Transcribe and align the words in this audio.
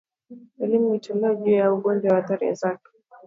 Elimu 0.63 0.95
itolewe 0.95 1.35
juu 1.35 1.51
ya 1.51 1.73
ugonjwa 1.73 2.11
na 2.11 2.17
athari 2.17 2.53
zake 2.53 2.91